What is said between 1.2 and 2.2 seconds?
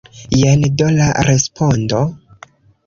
respondo.